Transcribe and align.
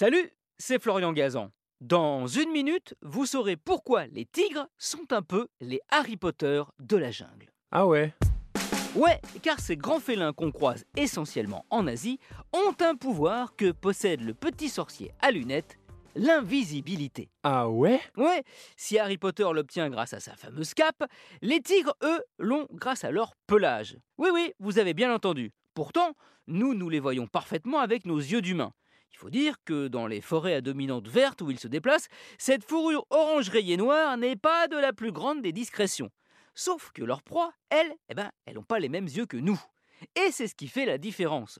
Salut, 0.00 0.32
c'est 0.56 0.80
Florian 0.80 1.12
Gazan. 1.12 1.50
Dans 1.82 2.26
une 2.26 2.50
minute, 2.52 2.94
vous 3.02 3.26
saurez 3.26 3.58
pourquoi 3.58 4.06
les 4.06 4.24
tigres 4.24 4.66
sont 4.78 5.12
un 5.12 5.20
peu 5.20 5.48
les 5.60 5.82
Harry 5.90 6.16
Potter 6.16 6.62
de 6.78 6.96
la 6.96 7.10
jungle. 7.10 7.52
Ah 7.70 7.86
ouais 7.86 8.14
Ouais, 8.96 9.20
car 9.42 9.60
ces 9.60 9.76
grands 9.76 10.00
félins 10.00 10.32
qu'on 10.32 10.52
croise 10.52 10.86
essentiellement 10.96 11.66
en 11.68 11.86
Asie 11.86 12.18
ont 12.54 12.74
un 12.80 12.94
pouvoir 12.94 13.56
que 13.56 13.72
possède 13.72 14.22
le 14.22 14.32
petit 14.32 14.70
sorcier 14.70 15.12
à 15.20 15.30
lunettes, 15.32 15.78
l'invisibilité. 16.14 17.28
Ah 17.42 17.68
ouais? 17.68 18.00
Ouais, 18.16 18.42
si 18.78 18.98
Harry 18.98 19.18
Potter 19.18 19.48
l'obtient 19.52 19.90
grâce 19.90 20.14
à 20.14 20.20
sa 20.20 20.34
fameuse 20.34 20.72
cape, 20.72 21.04
les 21.42 21.60
tigres, 21.60 21.94
eux, 22.02 22.24
l'ont 22.38 22.66
grâce 22.72 23.04
à 23.04 23.10
leur 23.10 23.34
pelage. 23.46 23.98
Oui, 24.16 24.30
oui, 24.32 24.54
vous 24.60 24.78
avez 24.78 24.94
bien 24.94 25.14
entendu. 25.14 25.52
Pourtant, 25.74 26.14
nous, 26.46 26.72
nous 26.72 26.88
les 26.88 27.00
voyons 27.00 27.26
parfaitement 27.26 27.80
avec 27.80 28.06
nos 28.06 28.16
yeux 28.16 28.40
d'humains. 28.40 28.72
Il 29.12 29.16
faut 29.16 29.30
dire 29.30 29.56
que 29.64 29.88
dans 29.88 30.06
les 30.06 30.20
forêts 30.20 30.54
à 30.54 30.60
dominante 30.60 31.08
verte 31.08 31.42
où 31.42 31.50
ils 31.50 31.58
se 31.58 31.68
déplacent, 31.68 32.08
cette 32.38 32.64
fourrure 32.64 33.06
orange 33.10 33.48
rayée 33.48 33.76
noire 33.76 34.16
n'est 34.16 34.36
pas 34.36 34.68
de 34.68 34.76
la 34.76 34.92
plus 34.92 35.12
grande 35.12 35.42
des 35.42 35.52
discrétions. 35.52 36.10
Sauf 36.54 36.90
que 36.92 37.02
leurs 37.02 37.22
proies, 37.22 37.52
elles, 37.70 37.94
eh 38.08 38.14
ben, 38.14 38.30
elles 38.44 38.54
n'ont 38.54 38.62
pas 38.62 38.78
les 38.78 38.88
mêmes 38.88 39.06
yeux 39.06 39.26
que 39.26 39.36
nous. 39.36 39.60
Et 40.16 40.30
c'est 40.30 40.48
ce 40.48 40.54
qui 40.54 40.68
fait 40.68 40.86
la 40.86 40.98
différence. 40.98 41.58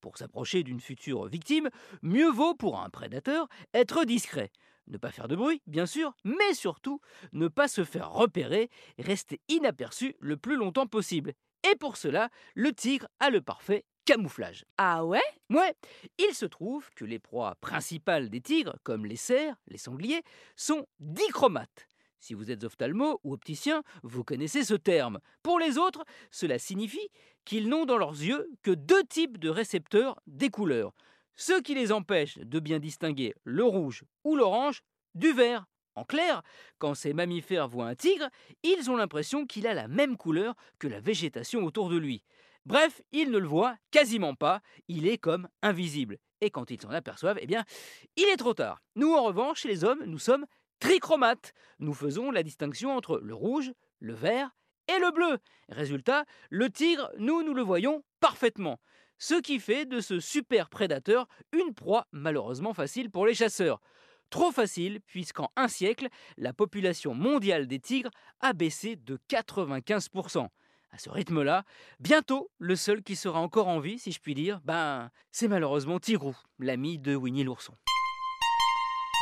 Pour 0.00 0.16
s'approcher 0.16 0.62
d'une 0.62 0.80
future 0.80 1.26
victime, 1.26 1.68
mieux 2.02 2.30
vaut 2.30 2.54
pour 2.54 2.80
un 2.80 2.88
prédateur 2.88 3.48
être 3.74 4.04
discret. 4.04 4.50
Ne 4.86 4.96
pas 4.96 5.10
faire 5.10 5.28
de 5.28 5.36
bruit, 5.36 5.62
bien 5.66 5.86
sûr, 5.86 6.14
mais 6.24 6.54
surtout 6.54 7.00
ne 7.32 7.48
pas 7.48 7.68
se 7.68 7.84
faire 7.84 8.10
repérer, 8.10 8.70
rester 8.98 9.40
inaperçu 9.48 10.16
le 10.20 10.36
plus 10.36 10.56
longtemps 10.56 10.86
possible. 10.86 11.32
Et 11.70 11.76
pour 11.76 11.96
cela, 11.96 12.30
le 12.54 12.72
tigre 12.72 13.08
a 13.20 13.30
le 13.30 13.42
parfait 13.42 13.84
camouflage. 14.10 14.64
Ah 14.76 15.04
ouais? 15.04 15.22
Ouais, 15.50 15.72
il 16.18 16.34
se 16.34 16.44
trouve 16.44 16.90
que 16.96 17.04
les 17.04 17.20
proies 17.20 17.54
principales 17.60 18.28
des 18.28 18.40
tigres, 18.40 18.76
comme 18.82 19.06
les 19.06 19.14
cerfs, 19.14 19.54
les 19.68 19.78
sangliers, 19.78 20.22
sont 20.56 20.84
dichromates. 20.98 21.86
Si 22.18 22.34
vous 22.34 22.50
êtes 22.50 22.64
ophtalmo 22.64 23.20
ou 23.22 23.32
opticien, 23.32 23.84
vous 24.02 24.24
connaissez 24.24 24.64
ce 24.64 24.74
terme. 24.74 25.20
Pour 25.44 25.60
les 25.60 25.78
autres, 25.78 26.04
cela 26.32 26.58
signifie 26.58 27.08
qu'ils 27.44 27.68
n'ont 27.68 27.84
dans 27.84 27.98
leurs 27.98 28.20
yeux 28.20 28.50
que 28.64 28.72
deux 28.72 29.04
types 29.04 29.38
de 29.38 29.48
récepteurs 29.48 30.20
des 30.26 30.50
couleurs, 30.50 30.92
ce 31.36 31.60
qui 31.60 31.76
les 31.76 31.92
empêche 31.92 32.36
de 32.38 32.58
bien 32.58 32.80
distinguer 32.80 33.32
le 33.44 33.62
rouge 33.62 34.02
ou 34.24 34.34
l'orange 34.34 34.82
du 35.14 35.32
vert. 35.32 35.66
En 35.94 36.04
clair, 36.04 36.42
quand 36.78 36.94
ces 36.94 37.12
mammifères 37.12 37.68
voient 37.68 37.86
un 37.86 37.94
tigre, 37.94 38.28
ils 38.64 38.90
ont 38.90 38.96
l'impression 38.96 39.46
qu'il 39.46 39.68
a 39.68 39.74
la 39.74 39.86
même 39.86 40.16
couleur 40.16 40.56
que 40.80 40.88
la 40.88 40.98
végétation 40.98 41.64
autour 41.64 41.90
de 41.90 41.96
lui. 41.96 42.24
Bref, 42.66 43.00
ils 43.12 43.30
ne 43.30 43.38
le 43.38 43.46
voient 43.46 43.76
quasiment 43.90 44.34
pas, 44.34 44.60
il 44.88 45.06
est 45.06 45.18
comme 45.18 45.48
invisible. 45.62 46.18
Et 46.40 46.50
quand 46.50 46.70
ils 46.70 46.80
s'en 46.80 46.90
aperçoivent, 46.90 47.38
eh 47.40 47.46
bien, 47.46 47.64
il 48.16 48.24
est 48.24 48.36
trop 48.36 48.54
tard. 48.54 48.82
Nous, 48.96 49.12
en 49.12 49.24
revanche, 49.24 49.60
chez 49.60 49.68
les 49.68 49.84
hommes, 49.84 50.04
nous 50.04 50.18
sommes 50.18 50.46
trichromates. 50.78 51.52
Nous 51.78 51.94
faisons 51.94 52.30
la 52.30 52.42
distinction 52.42 52.96
entre 52.96 53.18
le 53.18 53.34
rouge, 53.34 53.72
le 53.98 54.14
vert 54.14 54.50
et 54.88 54.98
le 54.98 55.10
bleu. 55.12 55.38
Résultat, 55.68 56.24
le 56.48 56.70
tigre, 56.70 57.10
nous, 57.18 57.42
nous 57.42 57.54
le 57.54 57.62
voyons 57.62 58.02
parfaitement. 58.20 58.80
Ce 59.18 59.34
qui 59.34 59.60
fait 59.60 59.84
de 59.84 60.00
ce 60.00 60.18
super 60.18 60.70
prédateur 60.70 61.28
une 61.52 61.74
proie 61.74 62.06
malheureusement 62.10 62.72
facile 62.72 63.10
pour 63.10 63.26
les 63.26 63.34
chasseurs. 63.34 63.80
Trop 64.30 64.50
facile, 64.52 65.00
puisqu'en 65.06 65.50
un 65.56 65.68
siècle, 65.68 66.08
la 66.38 66.52
population 66.52 67.14
mondiale 67.14 67.66
des 67.66 67.80
tigres 67.80 68.10
a 68.40 68.52
baissé 68.52 68.96
de 68.96 69.18
95%. 69.28 70.48
À 70.92 70.98
ce 70.98 71.08
rythme-là, 71.08 71.64
bientôt, 72.00 72.50
le 72.58 72.74
seul 72.74 73.02
qui 73.02 73.14
sera 73.14 73.40
encore 73.40 73.68
en 73.68 73.78
vie, 73.78 73.98
si 73.98 74.10
je 74.10 74.20
puis 74.20 74.34
dire, 74.34 74.60
ben, 74.64 75.10
c'est 75.30 75.46
malheureusement 75.46 76.00
Tigrou, 76.00 76.36
l'ami 76.58 76.98
de 76.98 77.14
Winnie 77.14 77.44
l'ourson. 77.44 77.74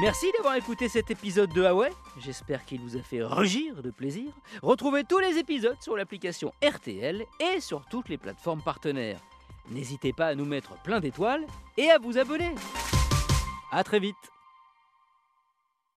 Merci 0.00 0.26
d'avoir 0.32 0.56
écouté 0.56 0.88
cet 0.88 1.10
épisode 1.10 1.52
de 1.54 1.62
Huawei. 1.62 1.90
J'espère 2.18 2.64
qu'il 2.64 2.80
vous 2.80 2.96
a 2.96 3.02
fait 3.02 3.22
rugir 3.22 3.80
de 3.80 3.90
plaisir. 3.90 4.26
Retrouvez 4.60 5.04
tous 5.04 5.20
les 5.20 5.38
épisodes 5.38 5.80
sur 5.80 5.96
l'application 5.96 6.52
RTL 6.62 7.24
et 7.38 7.60
sur 7.60 7.86
toutes 7.86 8.08
les 8.08 8.18
plateformes 8.18 8.62
partenaires. 8.62 9.20
N'hésitez 9.70 10.12
pas 10.12 10.26
à 10.26 10.34
nous 10.34 10.44
mettre 10.44 10.74
plein 10.82 10.98
d'étoiles 10.98 11.46
et 11.76 11.90
à 11.90 11.98
vous 11.98 12.18
abonner. 12.18 12.54
A 13.70 13.84
très 13.84 14.00
vite 14.00 14.33